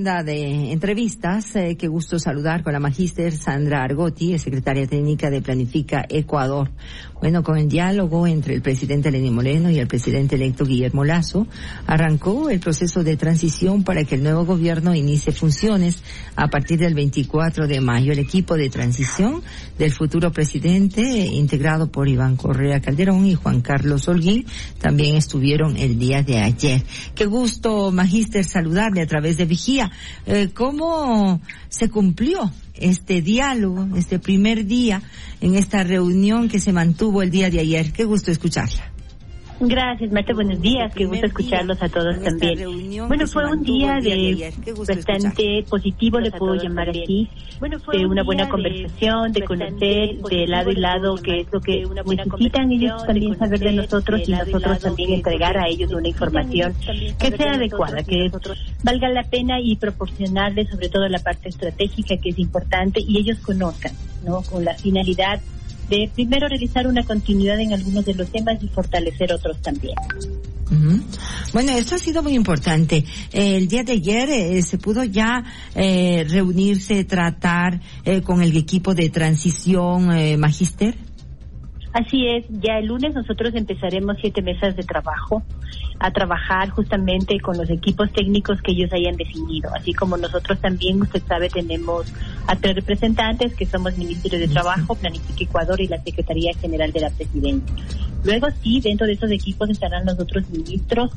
[0.00, 1.54] De entrevistas.
[1.56, 6.70] Eh, qué gusto saludar con la magíster Sandra Argotti, secretaria técnica de Planifica Ecuador.
[7.20, 11.46] Bueno, con el diálogo entre el presidente Lenín Moreno y el presidente electo Guillermo Lazo,
[11.86, 16.02] arrancó el proceso de transición para que el nuevo gobierno inicie funciones
[16.34, 18.12] a partir del 24 de mayo.
[18.12, 19.42] El equipo de transición
[19.78, 24.46] del futuro presidente, integrado por Iván Correa Calderón y Juan Carlos Holguín,
[24.80, 26.82] también estuvieron el día de ayer.
[27.14, 29.89] Qué gusto, magíster, saludarle a través de Vigía.
[30.26, 35.02] Eh, ¿cómo se cumplió este diálogo, este primer día
[35.40, 37.92] en esta reunión que se mantuvo el día de ayer?
[37.92, 38.89] Qué gusto escucharla.
[39.60, 40.32] Gracias, Marta.
[40.32, 40.90] Buenos días.
[40.94, 43.06] Qué gusto escucharlos a todos también.
[43.08, 44.54] Bueno, fue un día de
[44.88, 47.28] bastante positivo, le puedo llamar así.
[47.92, 52.72] de una buena conversación, de conocer de lado y lado qué es lo que necesitan
[52.72, 56.74] ellos también saber de nosotros y nosotros también entregar a ellos una información
[57.18, 58.30] que sea adecuada, que
[58.82, 63.38] valga la pena y proporcionarles sobre todo la parte estratégica que es importante y ellos
[63.40, 63.92] conozcan,
[64.24, 64.40] ¿no?
[64.40, 65.38] Con la finalidad
[65.90, 69.96] de primero realizar una continuidad en algunos de los temas y fortalecer otros también.
[71.52, 73.04] Bueno, esto ha sido muy importante.
[73.32, 75.42] el día de ayer eh, se pudo ya
[75.74, 81.09] eh, reunirse, tratar eh, con el equipo de transición Magister.
[81.92, 85.42] Así es, ya el lunes nosotros empezaremos siete mesas de trabajo
[85.98, 91.02] a trabajar justamente con los equipos técnicos que ellos hayan definido, así como nosotros también,
[91.02, 92.06] usted sabe, tenemos
[92.46, 97.00] a tres representantes que somos Ministerio de Trabajo, Planifica Ecuador y la Secretaría General de
[97.00, 97.74] la Presidencia.
[98.24, 101.10] Luego sí, dentro de esos equipos estarán los otros ministros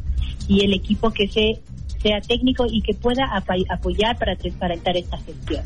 [0.47, 1.61] y el equipo que se,
[2.01, 3.29] sea técnico y que pueda
[3.69, 5.63] apoyar para transparentar esta gestión.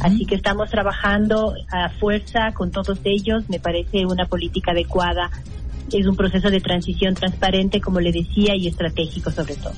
[0.00, 3.44] Así que estamos trabajando a fuerza con todos ellos.
[3.48, 5.30] Me parece una política adecuada.
[5.92, 9.72] Es un proceso de transición transparente, como le decía, y estratégico sobre todo.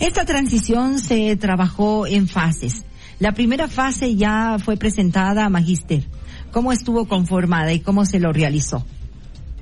[0.00, 2.84] Esta transición se trabajó en fases.
[3.18, 6.04] La primera fase ya fue presentada a Magister.
[6.52, 8.84] ¿Cómo estuvo conformada y cómo se lo realizó?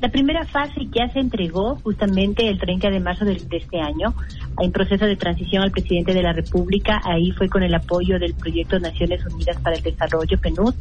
[0.05, 4.15] La primera fase ya se entregó justamente el 30 de marzo de, este año
[4.61, 7.01] en proceso de transición al presidente de la República.
[7.05, 10.75] Ahí fue con el apoyo del proyecto Naciones Unidas para el Desarrollo, PNUD,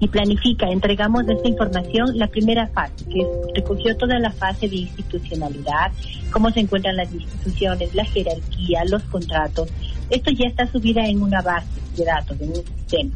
[0.00, 0.70] y planifica.
[0.70, 5.92] Entregamos esta información la primera fase, que recogió toda la fase de institucionalidad,
[6.30, 9.68] cómo se encuentran las instituciones, la jerarquía, los contratos.
[10.08, 13.10] Esto ya está subida en una base de datos, en un sistema.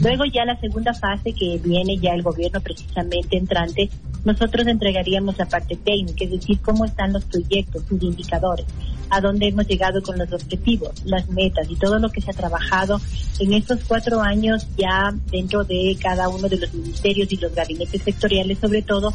[0.00, 3.90] Luego ya la segunda fase que viene ya el gobierno precisamente entrante,
[4.24, 8.66] nosotros entregaríamos la parte técnica, es decir, cómo están los proyectos, sus indicadores,
[9.10, 12.34] a dónde hemos llegado con los objetivos, las metas y todo lo que se ha
[12.34, 13.00] trabajado
[13.38, 18.02] en estos cuatro años ya dentro de cada uno de los ministerios y los gabinetes
[18.02, 19.12] sectoriales, sobre todo,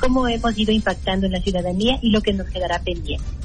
[0.00, 3.37] cómo hemos ido impactando en la ciudadanía y lo que nos quedará pendiente.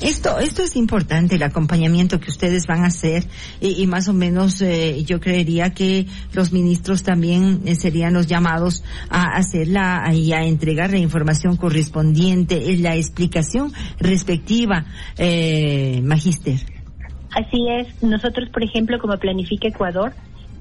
[0.00, 3.24] Esto, esto es importante, el acompañamiento que ustedes van a hacer
[3.60, 8.84] y, más o menos eh, yo creería que los ministros también eh, serían los llamados
[9.08, 16.60] a hacerla y a entregar la información correspondiente, la explicación respectiva, eh, Magister.
[17.34, 18.02] Así es.
[18.02, 20.12] Nosotros, por ejemplo, como Planifica Ecuador,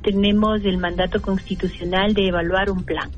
[0.03, 3.09] tenemos el mandato constitucional de evaluar un plan,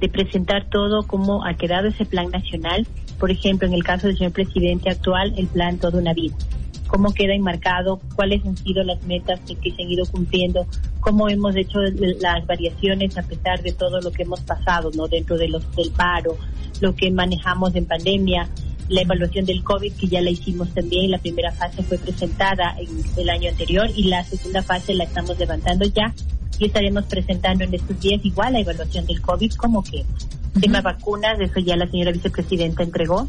[0.00, 2.86] de presentar todo cómo ha quedado ese plan nacional
[3.20, 6.34] por ejemplo, en el caso del señor presidente actual, el plan Toda una Vida.
[6.88, 8.00] ¿Cómo queda enmarcado?
[8.16, 10.66] ¿Cuáles han sido las metas que, se han ido cumpliendo?
[11.00, 11.78] ¿Cómo hemos hecho
[12.20, 15.06] las variaciones a pesar de todo lo que hemos pasado, ¿no?
[15.06, 16.36] Dentro de los, del paro,
[16.80, 18.48] lo que manejamos en pandemia,
[18.90, 21.10] la evaluación del COVID, que ya la hicimos también.
[21.10, 25.38] La primera fase fue presentada en el año anterior y la segunda fase la estamos
[25.38, 26.12] levantando ya
[26.58, 30.04] y estaremos presentando en estos días igual la evaluación del COVID, como que
[30.60, 33.26] tema vacunas, eso ya la señora vicepresidenta entregó.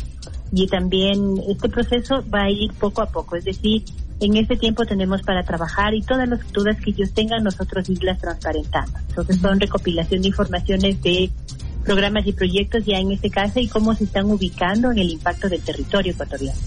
[0.51, 3.83] Y también este proceso va a ir poco a poco, es decir,
[4.19, 8.19] en este tiempo tenemos para trabajar y todas las dudas que ellos tengan nosotros irlas
[8.19, 8.99] transparentando.
[9.09, 11.31] Entonces son recopilación de informaciones de
[11.83, 15.49] programas y proyectos ya en este caso y cómo se están ubicando en el impacto
[15.49, 16.57] del territorio ecuatoriano.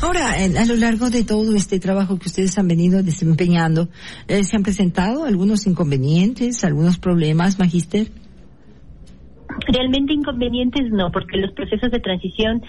[0.00, 3.88] Ahora, a lo largo de todo este trabajo que ustedes han venido desempeñando,
[4.26, 8.08] eh, ¿se han presentado algunos inconvenientes, algunos problemas, Magister?
[9.68, 12.62] Realmente inconvenientes no, porque los procesos de transición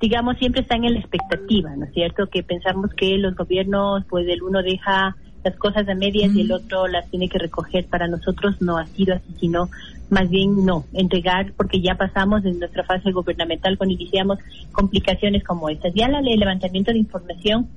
[0.00, 2.28] digamos, siempre están en la expectativa, ¿no es cierto?
[2.28, 6.52] Que pensamos que los gobiernos, pues el uno deja las cosas a medias y el
[6.52, 7.86] otro las tiene que recoger.
[7.86, 9.68] Para nosotros no ha sido así, sino
[10.10, 14.38] más bien no, entregar, porque ya pasamos en nuestra fase gubernamental cuando iniciamos
[14.72, 15.92] complicaciones como estas.
[15.94, 17.68] Ya la, el levantamiento de información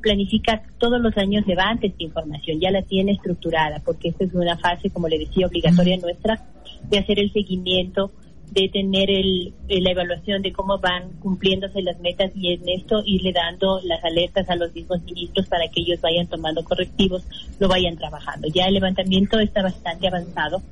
[0.00, 4.56] planifica todos los años levantes de información, ya la tiene estructurada, porque esta es una
[4.56, 6.40] fase, como le decía, obligatoria nuestra,
[6.88, 8.10] de hacer el seguimiento,
[8.50, 13.32] de tener el, la evaluación de cómo van cumpliéndose las metas y en esto irle
[13.32, 17.22] dando las alertas a los mismos ministros para que ellos vayan tomando correctivos,
[17.58, 18.48] lo vayan trabajando.
[18.52, 20.62] Ya el levantamiento está bastante avanzado.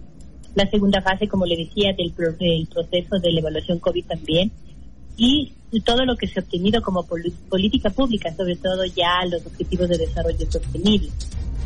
[0.55, 4.51] La segunda fase, como le decía, del proceso de la evaluación COVID también.
[5.17, 5.53] Y
[5.85, 9.99] todo lo que se ha obtenido como política pública, sobre todo ya los objetivos de
[9.99, 11.11] desarrollo sostenible.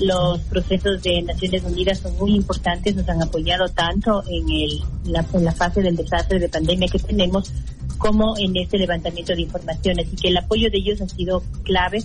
[0.03, 5.53] Los procesos de Naciones Unidas son muy importantes, nos han apoyado tanto en, el, la,
[5.53, 7.53] fase del desastre de pandemia que tenemos
[7.99, 10.01] como en este levantamiento de información.
[10.01, 12.03] Así que el apoyo de ellos ha sido clave.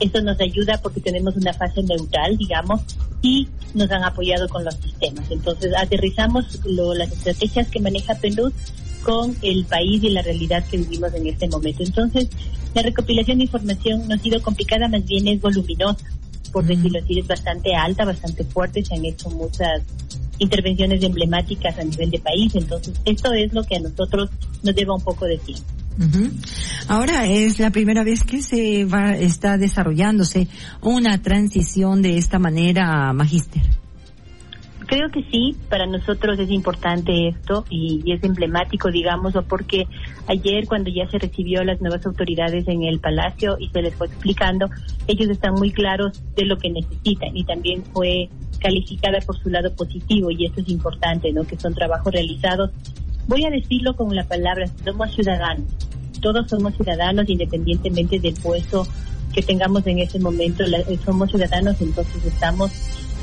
[0.00, 2.80] Esto nos ayuda porque tenemos una fase neutral, digamos,
[3.20, 5.30] y nos han apoyado con los sistemas.
[5.30, 8.52] Entonces, aterrizamos las estrategias que maneja PNUD
[9.02, 11.82] con el país y la realidad que vivimos en este momento.
[11.82, 12.28] Entonces,
[12.74, 16.04] la recopilación de información no ha sido complicada, más bien es voluminosa,
[16.48, 19.82] por decirlo así, es bastante alta, bastante fuerte, se han hecho muchas
[20.38, 24.30] intervenciones emblemáticas a nivel de país, entonces esto es lo que a nosotros
[24.62, 25.64] nos lleva un poco de tiempo.
[26.86, 30.46] Ahora es la primera vez que se va, está desarrollándose
[30.80, 33.62] una transición de esta manera, Magister.
[34.88, 39.86] Creo que sí, para nosotros es importante esto y, es emblemático, digámoslo, porque
[40.26, 43.94] ayer cuando ya se recibió a las nuevas autoridades en el Palacio y se les
[43.94, 44.70] fue explicando,
[45.06, 48.30] ellos están muy claros de lo que necesitan y también fue
[48.60, 51.44] calificada por su lado positivo y esto es importante, ¿no?
[51.44, 52.70] Que son trabajos realizados.
[53.26, 55.66] Voy a decirlo con la palabra, somos ciudadanos.
[56.22, 58.86] Todos somos ciudadanos independientemente del puesto
[59.34, 60.64] que tengamos en ese momento.
[61.04, 62.72] somos ciudadanos, entonces estamos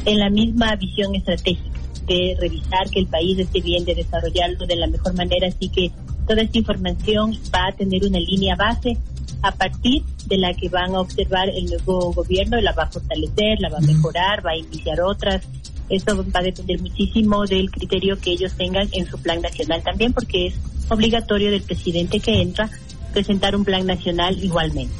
[0.05, 4.75] en la misma visión estratégica de revisar que el país esté bien, de desarrollarlo de
[4.75, 5.47] la mejor manera.
[5.47, 5.91] Así que
[6.27, 8.97] toda esta información va a tener una línea base
[9.41, 13.59] a partir de la que van a observar el nuevo gobierno, la va a fortalecer,
[13.59, 15.43] la va a mejorar, va a iniciar otras.
[15.87, 20.13] Eso va a depender muchísimo del criterio que ellos tengan en su plan nacional también,
[20.13, 20.55] porque es
[20.89, 22.69] obligatorio del presidente que entra
[23.13, 24.93] presentar un plan nacional igualmente.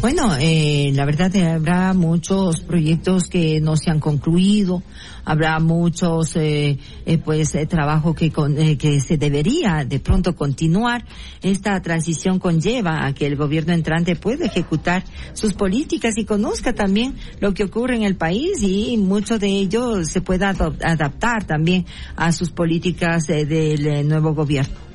[0.00, 4.82] Bueno, eh, la verdad eh, habrá muchos proyectos que no se han concluido,
[5.26, 11.04] habrá muchos, eh, eh pues, eh, trabajo que, con, que se debería de pronto continuar.
[11.42, 15.04] Esta transición conlleva a que el gobierno entrante pueda ejecutar
[15.34, 20.02] sus políticas y conozca también lo que ocurre en el país y mucho de ello
[20.06, 21.84] se pueda adaptar también
[22.16, 24.90] a sus políticas del nuevo gobierno.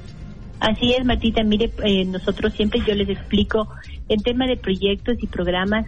[0.59, 1.43] Así es, Matita.
[1.43, 3.67] Mire, eh, nosotros siempre yo les explico,
[4.09, 5.85] en tema de proyectos y programas,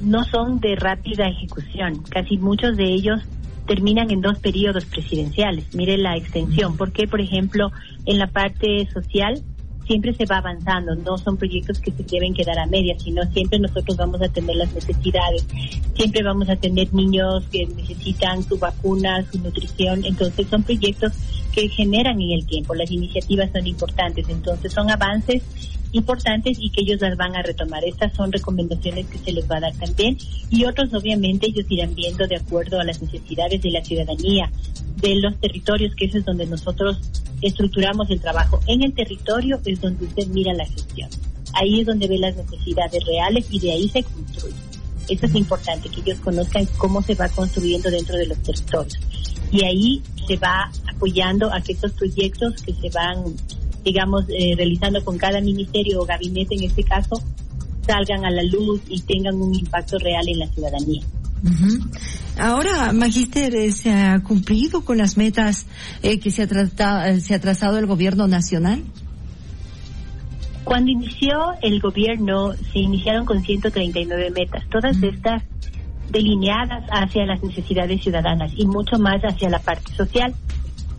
[0.00, 2.02] no son de rápida ejecución.
[2.08, 3.20] Casi muchos de ellos
[3.66, 5.74] terminan en dos periodos presidenciales.
[5.74, 6.76] Mire la extensión.
[6.76, 7.70] Porque, por ejemplo,
[8.06, 9.42] en la parte social
[9.86, 13.58] siempre se va avanzando, no son proyectos que se deben quedar a medias, sino siempre
[13.58, 15.46] nosotros vamos a tener las necesidades,
[15.94, 21.12] siempre vamos a tener niños que necesitan su vacuna, su nutrición, entonces son proyectos
[21.58, 25.42] que generan en el tiempo, las iniciativas son importantes, entonces son avances
[25.90, 27.84] importantes y que ellos las van a retomar.
[27.84, 30.16] Estas son recomendaciones que se les va a dar también
[30.50, 34.52] y otros obviamente ellos irán viendo de acuerdo a las necesidades de la ciudadanía,
[34.96, 37.00] de los territorios, que eso es donde nosotros
[37.42, 38.60] estructuramos el trabajo.
[38.68, 41.10] En el territorio es donde usted mira la gestión.
[41.54, 44.54] Ahí es donde ve las necesidades reales y de ahí se construye.
[45.08, 49.17] Eso es importante, que ellos conozcan cómo se va construyendo dentro de los territorios.
[49.50, 53.24] Y ahí se va apoyando a que estos proyectos que se van,
[53.84, 57.22] digamos, eh, realizando con cada ministerio o gabinete en este caso,
[57.86, 61.02] salgan a la luz y tengan un impacto real en la ciudadanía.
[62.36, 65.66] Ahora, Magister, eh, ¿se ha cumplido con las metas
[66.02, 68.84] eh, que se ha, tratado, eh, se ha trazado el gobierno nacional?
[70.64, 74.62] Cuando inició el gobierno, se iniciaron con 139 metas.
[74.70, 75.42] Todas estas
[76.10, 80.34] delineadas hacia las necesidades ciudadanas y mucho más hacia la parte social.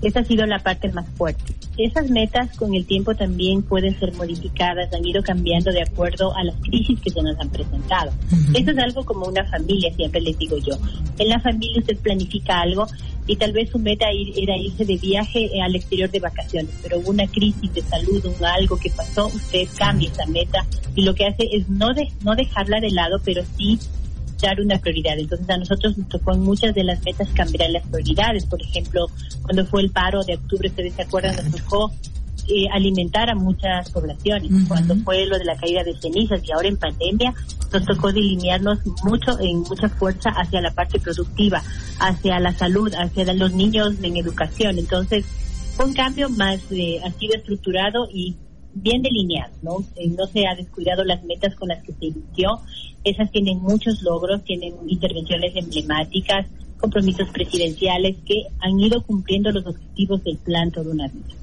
[0.01, 1.53] Esa ha sido la parte más fuerte.
[1.77, 6.43] Esas metas con el tiempo también pueden ser modificadas, han ido cambiando de acuerdo a
[6.43, 8.11] las crisis que se nos han presentado.
[8.53, 10.73] Eso es algo como una familia, siempre les digo yo.
[11.17, 12.87] En la familia usted planifica algo
[13.27, 17.09] y tal vez su meta era irse de viaje al exterior de vacaciones, pero hubo
[17.11, 21.27] una crisis de salud, un algo que pasó, usted cambia esa meta y lo que
[21.27, 23.79] hace es no, de, no dejarla de lado, pero sí
[24.47, 25.17] dar una prioridad.
[25.17, 28.45] Entonces a nosotros nos tocó en muchas de las metas cambiar las prioridades.
[28.45, 29.07] Por ejemplo,
[29.43, 31.91] cuando fue el paro de octubre, ustedes se acuerdan, nos tocó
[32.47, 34.51] eh, alimentar a muchas poblaciones.
[34.67, 37.33] Cuando fue lo de la caída de cenizas y ahora en pandemia,
[37.71, 41.61] nos tocó delinearnos mucho, en mucha fuerza hacia la parte productiva,
[41.99, 44.79] hacia la salud, hacia los niños en educación.
[44.79, 45.25] Entonces,
[45.75, 48.35] fue un cambio más, eh, ha sido estructurado y
[48.81, 49.77] bien delineado, ¿no?
[49.95, 52.59] Eh, no se ha descuidado las metas con las que se inició.
[53.03, 56.47] Esas tienen muchos logros, tienen intervenciones emblemáticas,
[56.79, 61.35] compromisos presidenciales que han ido cumpliendo los objetivos del plan toda una vida.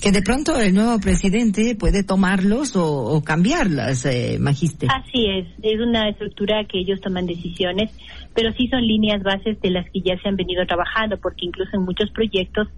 [0.00, 4.88] Que de pronto el nuevo presidente puede tomarlos o, cambiarlas, eh, Magister.
[4.92, 7.90] Así es, es una estructura que ellos toman decisiones,
[8.34, 11.70] pero sí son líneas bases de las que ya se han venido trabajando, porque incluso
[11.74, 12.68] en muchos proyectos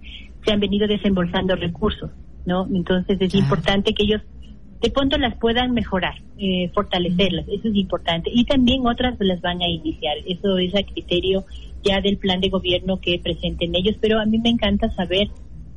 [0.45, 2.11] se han venido desembolsando recursos,
[2.45, 2.67] ¿no?
[2.73, 4.21] Entonces es importante que ellos
[4.81, 8.29] de pronto las puedan mejorar, eh, fortalecerlas, eso es importante.
[8.31, 11.43] Y también otras las van a iniciar, eso es a criterio
[11.85, 15.29] ya del plan de gobierno que presenten ellos, pero a mí me encanta saber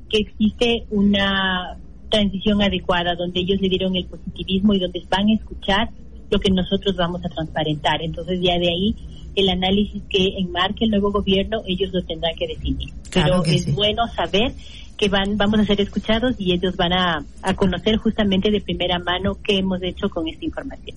[0.09, 5.35] que existe una transición adecuada donde ellos le dieron el positivismo y donde van a
[5.35, 5.91] escuchar
[6.30, 8.02] lo que nosotros vamos a transparentar.
[8.02, 8.94] Entonces ya de ahí
[9.35, 12.92] el análisis que enmarque el nuevo gobierno ellos lo tendrán que definir.
[13.12, 14.52] Pero es bueno saber
[14.97, 19.38] que van vamos a ser escuchados y ellos van a, conocer justamente de primera mano
[19.42, 20.97] qué hemos hecho con esta información.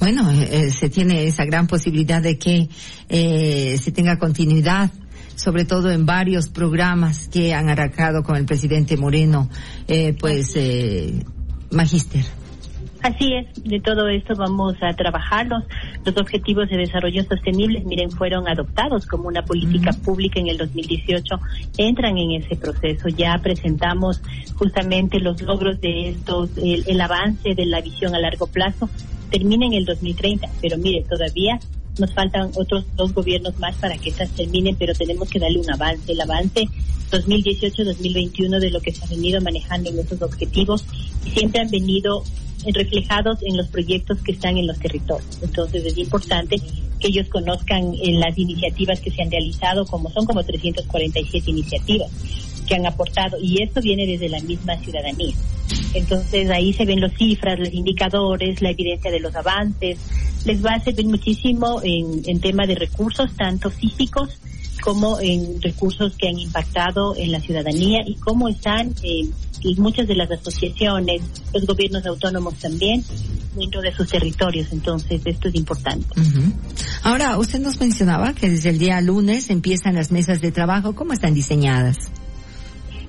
[0.00, 2.68] Bueno, eh, eh, se tiene esa gran posibilidad de que
[3.08, 4.90] eh, se tenga continuidad
[5.38, 9.48] sobre todo en varios programas que han arrancado con el presidente Moreno,
[9.86, 11.24] eh, pues, eh,
[11.70, 12.24] Magister.
[13.02, 15.62] Así es, de todo esto vamos a trabajarlos.
[16.04, 21.38] Los objetivos de desarrollo sostenible, miren, fueron adoptados como una política pública en el 2018,
[21.76, 23.08] entran en ese proceso.
[23.08, 24.20] Ya presentamos
[24.56, 28.90] justamente los logros de estos, el, el avance de la visión a largo plazo,
[29.30, 31.60] termina en el 2030, pero mire, todavía
[31.98, 35.70] nos faltan otros dos gobiernos más para que estas terminen, pero tenemos que darle un
[35.70, 36.12] avance.
[36.12, 36.64] El avance
[37.10, 40.84] 2018-2021 de lo que se ha venido manejando en esos objetivos
[41.32, 42.22] siempre han venido
[42.66, 45.38] reflejados en los proyectos que están en los territorios.
[45.42, 46.56] Entonces es importante
[47.00, 52.10] que ellos conozcan eh, las iniciativas que se han realizado, como son como 347 iniciativas
[52.66, 55.34] que han aportado y esto viene desde la misma ciudadanía.
[55.94, 59.98] Entonces ahí se ven las cifras, los indicadores, la evidencia de los avances.
[60.44, 64.38] Les va a servir muchísimo en, en tema de recursos, tanto físicos
[64.88, 69.28] como en recursos que han impactado en la ciudadanía y cómo están eh,
[69.76, 71.20] muchas de las asociaciones,
[71.52, 73.04] los gobiernos autónomos también
[73.54, 74.72] dentro de sus territorios.
[74.72, 76.06] Entonces, esto es importante.
[77.02, 80.94] Ahora, usted nos mencionaba que desde el día lunes empiezan las mesas de trabajo.
[80.94, 81.98] ¿Cómo están diseñadas?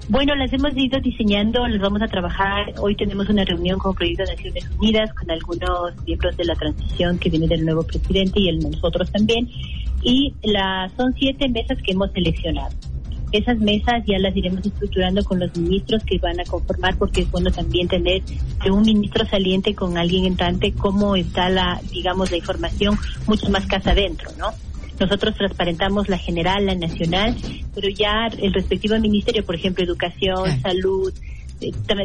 [0.10, 2.74] Bueno, las hemos ido diseñando, las vamos a trabajar.
[2.82, 7.18] Hoy tenemos una reunión con Proyecto de Naciones Unidas, con algunos miembros de la transición
[7.20, 9.48] que viene del nuevo presidente y el, nosotros también.
[10.02, 12.76] Y la, son siete mesas que hemos seleccionado.
[13.32, 17.32] Esas mesas ya las iremos estructurando con los ministros que van a conformar, porque es
[17.32, 22.38] bueno también tener de un ministro saliente con alguien entrante cómo está la, digamos, la
[22.38, 24.48] información mucho más casa adentro, ¿no?
[25.00, 27.36] Nosotros transparentamos la general, la nacional,
[27.74, 31.14] pero ya el respectivo ministerio, por ejemplo, educación, salud,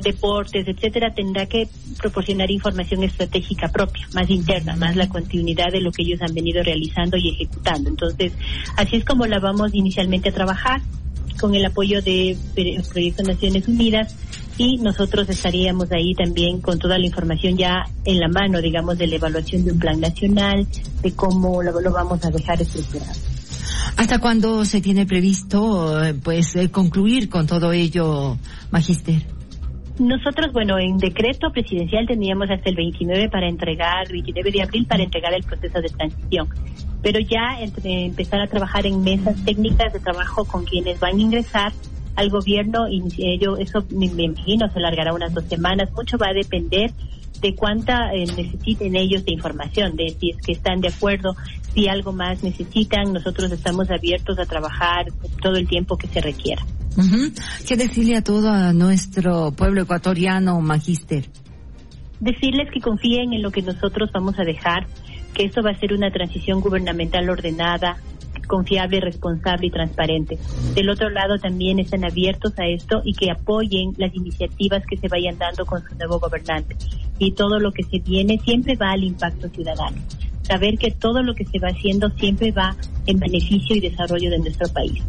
[0.02, 1.68] deportes, etcétera, tendrá que
[1.98, 6.62] proporcionar información estratégica propia, más interna, más la continuidad de lo que ellos han venido
[6.62, 7.90] realizando y ejecutando.
[7.90, 8.32] Entonces,
[8.76, 10.80] así es como la vamos inicialmente a trabajar
[11.40, 12.36] con el apoyo de,
[12.92, 14.14] Proyecto Naciones Unidas
[14.56, 19.08] y nosotros estaríamos ahí también con toda la información ya en la mano, digamos, de
[19.08, 20.66] la evaluación de un plan nacional,
[21.02, 23.12] de cómo lo, vamos a dejar estructurado.
[23.96, 28.38] ¿Hasta cuándo se tiene previsto, eh, pues, eh, concluir con todo ello,
[28.70, 29.33] Magister?
[29.98, 35.04] Nosotros, bueno, en decreto presidencial teníamos hasta el 29 para entregar, 29 de abril para
[35.04, 36.48] entregar el proceso de transición.
[37.00, 41.72] Pero ya empezar a trabajar en mesas técnicas de trabajo con quienes van a ingresar
[42.16, 45.90] al gobierno y ello, eso me, imagino se alargará unas dos semanas.
[45.92, 46.92] Mucho va a depender
[47.40, 51.36] de cuánta eh, necesiten ellos de información, de si es que están de acuerdo,
[51.74, 53.12] si algo más necesitan.
[53.12, 55.06] Nosotros estamos abiertos a trabajar
[55.42, 56.64] todo el tiempo que se requiera.
[57.66, 61.28] ¿Qué decirle a todo nuestro pueblo ecuatoriano, Magister?
[62.20, 64.86] Decirles que confíen en lo que nosotros vamos a dejar,
[65.34, 67.96] que esto va a ser una transición gubernamental ordenada,
[68.46, 70.38] confiable, responsable y transparente.
[70.74, 75.08] Del otro lado también están abiertos a esto y que apoyen las iniciativas que se
[75.08, 76.76] vayan dando con su nuevo gobernante.
[77.18, 79.96] Y todo lo que se viene siempre va al impacto ciudadano.
[80.42, 84.38] Saber que todo lo que se va haciendo siempre va en beneficio y desarrollo de
[84.38, 85.02] nuestro país.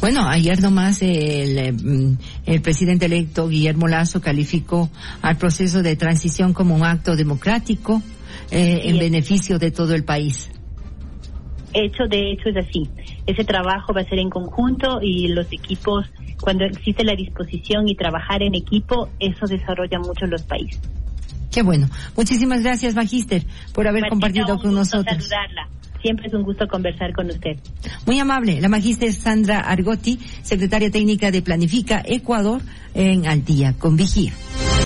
[0.00, 4.90] Bueno, ayer nomás el, mm, el, presidente electo Guillermo Lazo calificó
[5.22, 8.02] al proceso de transición como un acto democrático
[8.50, 10.50] eh, en beneficio de todo el país.
[11.74, 12.88] Hecho, de hecho es así.
[13.26, 16.06] Ese trabajo va a ser en conjunto y los equipos,
[16.40, 20.80] cuando existe la disposición y trabajar en equipo, eso desarrolla mucho los países.
[21.50, 21.88] Qué bueno.
[22.16, 25.24] Muchísimas gracias, Magíster, por haber compartido con nosotros.
[25.24, 25.68] Saludarla.
[26.02, 27.56] Siempre es un gusto conversar con usted.
[28.06, 28.60] Muy amable.
[28.60, 32.60] La Magíster Sandra Argotti, secretaria técnica de Planifica Ecuador
[32.92, 34.32] en Al Día con Vigía.